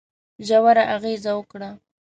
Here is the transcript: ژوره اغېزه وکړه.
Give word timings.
ژوره 0.47 0.83
اغېزه 0.95 1.31
وکړه. 1.35 1.69